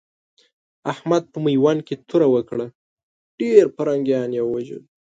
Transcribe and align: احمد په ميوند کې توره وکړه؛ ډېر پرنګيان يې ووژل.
احمد 0.91 1.23
په 1.33 1.37
ميوند 1.45 1.79
کې 1.87 1.95
توره 2.07 2.27
وکړه؛ 2.31 2.65
ډېر 3.39 3.63
پرنګيان 3.77 4.29
يې 4.37 4.43
ووژل. 4.45 4.81